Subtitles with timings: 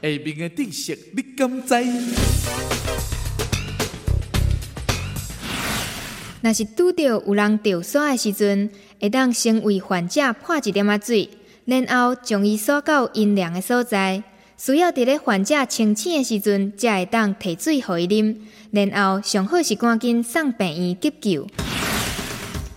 [0.00, 1.74] 下面的知识你敢知？
[6.40, 11.28] 若是拄到有人掉沙的时阵，会当先为患者泼一点仔水，
[11.64, 14.22] 然后将伊沙到阴凉的所在。
[14.56, 18.36] 需要伫咧患者清醒的时阵，才会当提水互伊啉。
[18.70, 21.48] 然后上好是赶紧送病院急救。